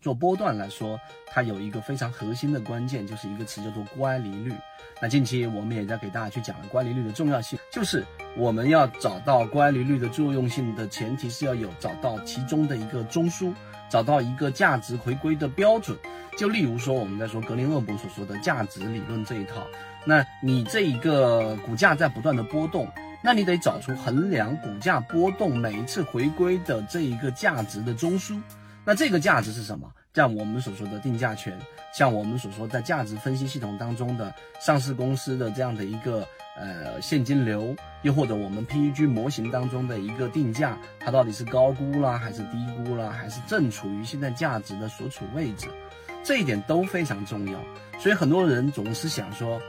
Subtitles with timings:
[0.00, 4.54] 做波段来说，它有一个非常核心的关键，就是一个词叫做乖离率。
[5.02, 8.04] 那近期我们也在给大家去讲了乖离率的重要性，就是
[8.36, 13.52] 我们要找到乖离率的作用性的前提是要有找到其中的一个中枢，
[13.88, 15.96] 找到一个价值回归的标准。
[16.36, 19.66] 就例如说我们在说格林厄伯所说的价值理论这一套，
[20.06, 22.88] 那你这一个股价在不断的波动，
[23.22, 28.40] 那你得找出衡量股价波动每一次回归的这一个价值的中枢。
[28.90, 29.88] 那这个价值是什么？
[30.14, 31.56] 像我们所说的定价权，
[31.96, 36.26] 像我们所说在价值分析系统当中的上市公司的这样的一个
[36.56, 37.72] 呃现金流，
[38.02, 45.68] 又或者我们 PEG 模型当中的一个定价，它到底是高估啦，还是低估啦，还是正处于现在价值的所处位置，
[46.24, 47.60] 这一点都非常重要。
[48.00, 49.60] 所以很多人总是想说，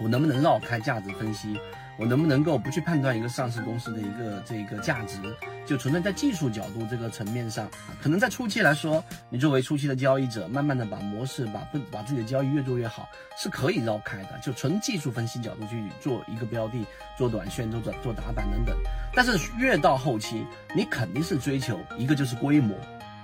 [0.00, 1.58] 我能不能绕开价值分析？
[1.98, 5.18] 我能不能够不去判断一个上市公司的一个这个价值，
[5.64, 7.68] 就纯粹在技术角度这个层面上，
[8.02, 16.84] 可能在初期来说，你作为初期的交易者，慢慢的把模式把不把自己的交易越做越好，是可以绕开的，就纯技术分析角度去做一个标的，
[17.16, 18.76] 做短线，做做做打板等等。
[19.14, 22.76] 但是越到后期，你肯定是追求一个就是规模。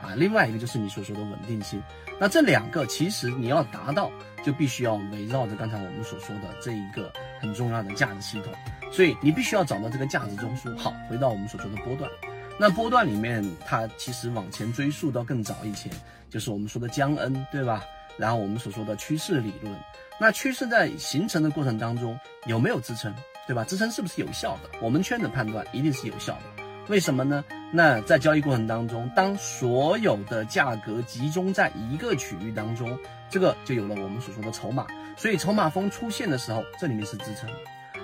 [0.02, 1.82] 啊，另外一个就是你所说的稳定性，
[2.18, 4.10] 那这两个其实你要达到，
[4.42, 8.52] 就必须要围绕着刚才我们所说的这一个很重要的价值系统，
[8.90, 10.76] 所以你必须要找到这个价值中枢。
[10.78, 12.10] 好，回到我们所说的波段，
[12.58, 15.92] 那波段里面它其实往前追溯到更早以前，
[16.28, 17.84] 就是我们说的江恩，对吧？
[18.16, 19.74] 然后我们所说的趋势理论，
[20.20, 23.14] 那趋势在形成的过程当中有没有支撑，
[23.46, 23.64] 对吧？
[23.64, 24.70] 支撑是不是有效的？
[24.82, 26.59] 我们圈的判断一定是有效的。
[26.91, 27.44] 为什么呢？
[27.70, 34.88] 那在交易过程当中，当所有的价格集中在一个区域当中，这个就有了我们所说的筹码。
[35.16, 37.48] 所以筹码峰出现的时候，这里面是支撑。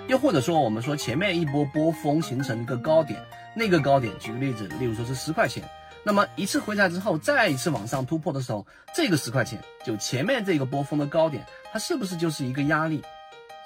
[0.07, 3.21] 又或者说，我们说前面一波波峰形成一个高点，
[3.53, 5.61] 那个高点，举个例子，例如说是十块钱，
[6.01, 13.03] 那么一次回踩之后，再一次往上突破的时候，这个十块钱就前面这个波峰的高点，它是不是就是一个压力？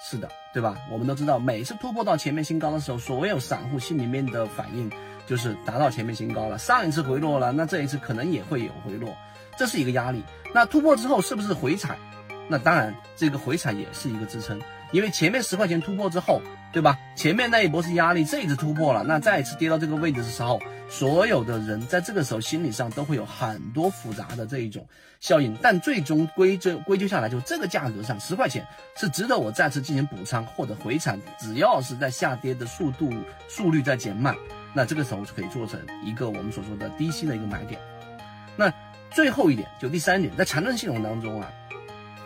[0.03, 0.75] 是的，对吧？
[0.89, 4.91] 我们都知道，每次突破到前面新高的时候，所有散户心里面的反应
[5.25, 6.57] 就是达到前面新高了。
[6.57, 9.15] 上一次回落了，那这一次可能也会有回落，
[9.57, 10.23] 这是一个压力。
[10.53, 11.97] 那突破之后是不是回踩？
[12.49, 14.59] 那当然，这个回踩也是一个支撑，
[14.91, 16.41] 因为前面十块钱突破之后，
[16.71, 16.97] 对吧？
[17.15, 20.59] 前面那一波是压力，这一次突破了，那再一次跌到这个位置的时候。
[20.89, 24.85] 所有的人在这个时候心理上都会有很多复杂的这一种
[25.21, 31.17] 效应，但最终归究归咎下来，就这个价格上十块钱是值得我再次进行补仓或者回踩。
[31.39, 33.09] 只要是在下跌的速度
[33.47, 34.35] 速率在减慢，
[34.73, 37.79] 那这个时候就可以做成一个我们所说的低吸的一个买点。
[38.57, 38.69] 那
[39.11, 41.49] 最后一点，就第三点，在缠论系统当中啊，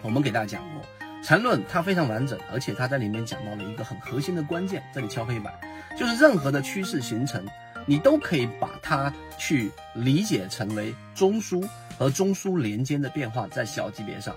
[0.02, 0.82] 我们给大家讲过，
[1.26, 5.52] 缠论它非常完整，而且它在里面讲到了一个很核心的关键，这里敲黑板，
[5.98, 7.44] 就是任何的趋势形成。
[7.88, 14.36] 你都可以把它去理解成为中枢和中枢连接的变化，在小级别上，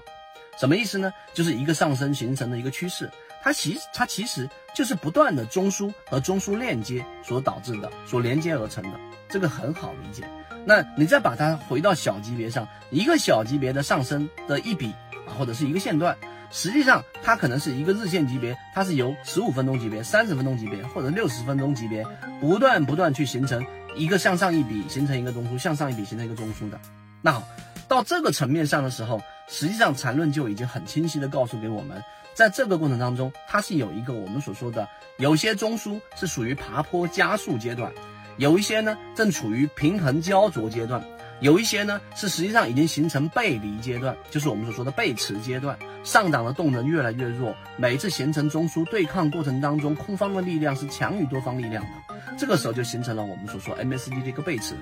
[0.59, 1.13] 什么意思呢？
[1.35, 3.11] 就是一个上升形成的一个趋势，
[3.43, 10.25] 它其它其实就是不断的中枢和中枢链接所导致的，所连接而成的，这个很好理解。
[10.65, 14.95] 那你再把它回到小级别上，一个小级别的上升的一笔
[15.27, 16.17] 啊，或者是一个线段。
[16.51, 22.05] 实际上，它可能是一个日线级别，它是由十五分钟级别、三十分钟级别或者六十分钟级别
[22.41, 23.65] 不断不断去形成
[23.95, 26.81] 一个向上一笔，形成一个中枢，向上一笔形成一个中枢的。
[27.21, 27.43] 那好，
[27.87, 32.03] 到这个层面上的时候，实际上缠论就已经很清晰的告诉给我们，
[32.35, 34.89] 在这个过程当中，它是有一个我们所说的，
[35.19, 37.93] 有些中枢是属于爬坡加速阶段，
[38.37, 41.03] 有一些呢正处于平衡焦灼阶段。
[41.41, 51.91] 有一些呢是实际上已经形成背离阶段，就是我们所说的背驰阶段，上涨的动能越来越弱，每次形成中枢对抗过程当中，空方的力量是强于多方力量的，
[52.37, 54.75] 这个时候就形成了我们所说 MACD 的一个背驰，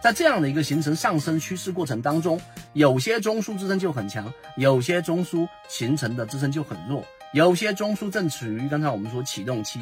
[0.00, 2.40] 在这样的一个形成上升趋势过程当中，
[2.74, 9.80] 有些中枢支撑就很强，有些中枢形成的支撑就很弱，有些中枢正处于刚才我们说启动期，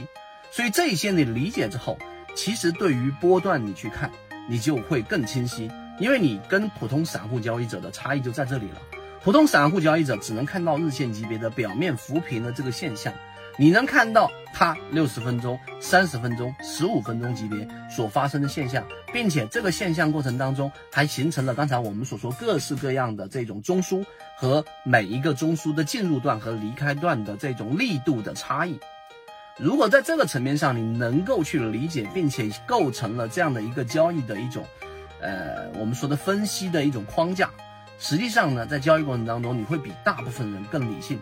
[0.51, 1.99] 所以这些你理解之后，
[2.35, 4.11] 其实对于波段你去看，
[4.49, 5.71] 你就会更清晰。
[6.03, 8.83] 因为你跟普通散户交易者的差异就在这里了，
[9.23, 13.13] 普通散户交易者只能看到日线级别的表面浮平的这个现象，
[13.57, 24.05] 你能看到它六十分钟、三十分钟、十五分钟级别所发生的现象，并且这个现象过程当中还形成了刚才我们所说各式各样的这种中枢
[24.37, 28.77] 和每一个中枢的进入段和离开段的这种力度的差异。
[29.57, 34.67] 如果在这个层面上你能够去理解，并且构成了这样的一个交易的一种。
[35.23, 37.49] 呃，我们说的分析的一种框架，
[37.99, 41.19] 实际上呢，在交易过程当中，你会比大部分人更理性。